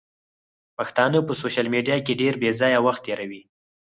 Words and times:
پښتانه 0.77 1.19
په 1.27 1.33
سوشل 1.41 1.65
ميډيا 1.75 1.97
کې 2.05 2.19
ډېر 2.21 2.33
بېځايه 2.41 2.79
وخت 2.85 3.01
تيروي. 3.05 3.41